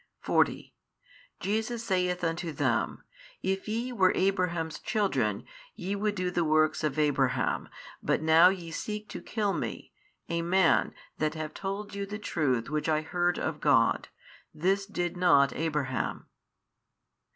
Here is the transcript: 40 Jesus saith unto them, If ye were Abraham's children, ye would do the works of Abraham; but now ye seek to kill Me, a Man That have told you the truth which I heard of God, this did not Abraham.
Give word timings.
40 0.21 0.73
Jesus 1.39 1.83
saith 1.83 2.23
unto 2.23 2.51
them, 2.51 3.03
If 3.43 3.67
ye 3.67 3.91
were 3.91 4.11
Abraham's 4.15 4.79
children, 4.79 5.43
ye 5.75 5.95
would 5.95 6.15
do 6.15 6.31
the 6.31 6.43
works 6.43 6.83
of 6.83 6.97
Abraham; 6.97 7.69
but 8.01 8.19
now 8.19 8.49
ye 8.49 8.71
seek 8.71 9.07
to 9.09 9.21
kill 9.21 9.53
Me, 9.53 9.91
a 10.27 10.41
Man 10.41 10.95
That 11.19 11.35
have 11.35 11.53
told 11.53 11.93
you 11.93 12.07
the 12.07 12.17
truth 12.17 12.67
which 12.67 12.89
I 12.89 13.01
heard 13.01 13.37
of 13.37 13.61
God, 13.61 14.07
this 14.51 14.87
did 14.87 15.15
not 15.17 15.53
Abraham. 15.55 16.25